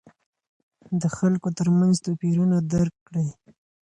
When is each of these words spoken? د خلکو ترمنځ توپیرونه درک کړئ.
د 1.01 1.03
خلکو 1.17 1.47
ترمنځ 1.57 1.95
توپیرونه 2.05 2.57
درک 2.71 2.95
کړئ. 3.07 3.27